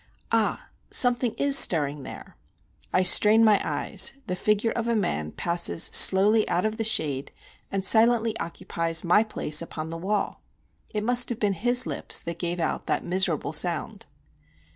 [0.31, 0.69] Ah!
[0.89, 2.35] something is stirring there.
[2.91, 7.31] I strain my eyes—the figure of a man passes slowly out of the shade,
[7.71, 10.41] and silently occupies my place upon the wall.
[10.91, 14.07] It must have been his lips that gave out that miserable sound.